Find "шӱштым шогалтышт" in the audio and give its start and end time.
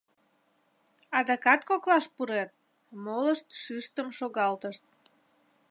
3.61-4.83